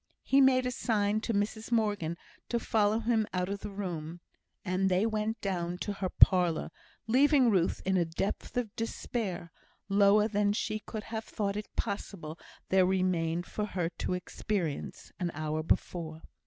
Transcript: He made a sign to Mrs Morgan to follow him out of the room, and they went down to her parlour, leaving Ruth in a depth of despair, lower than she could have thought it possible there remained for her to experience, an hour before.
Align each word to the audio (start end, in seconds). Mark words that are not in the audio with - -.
He 0.23 0.41
made 0.41 0.65
a 0.65 0.71
sign 0.71 1.21
to 1.21 1.31
Mrs 1.31 1.71
Morgan 1.71 2.17
to 2.49 2.59
follow 2.59 3.01
him 3.01 3.27
out 3.35 3.49
of 3.49 3.59
the 3.59 3.69
room, 3.69 4.19
and 4.65 4.89
they 4.89 5.05
went 5.05 5.39
down 5.41 5.77
to 5.77 5.93
her 5.93 6.09
parlour, 6.09 6.71
leaving 7.05 7.51
Ruth 7.51 7.83
in 7.85 7.97
a 7.97 8.03
depth 8.05 8.57
of 8.57 8.75
despair, 8.75 9.51
lower 9.89 10.27
than 10.27 10.53
she 10.53 10.79
could 10.79 11.03
have 11.03 11.25
thought 11.25 11.55
it 11.55 11.75
possible 11.75 12.39
there 12.69 12.83
remained 12.83 13.45
for 13.45 13.65
her 13.67 13.89
to 13.99 14.13
experience, 14.15 15.11
an 15.19 15.29
hour 15.35 15.61
before. 15.61 16.23